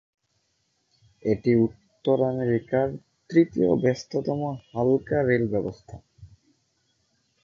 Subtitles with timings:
[1.23, 2.87] এটি উত্তর আমেরিকার
[3.29, 5.95] তৃতীয় ব্যস্ততম হালকা-রেল ব্যবস্থা।